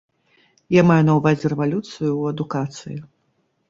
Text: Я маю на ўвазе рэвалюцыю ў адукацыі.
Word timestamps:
Я 0.79 0.85
маю 0.93 1.03
на 1.11 1.19
ўвазе 1.19 1.45
рэвалюцыю 1.55 1.87
ў 2.19 2.23
адукацыі. 2.35 2.99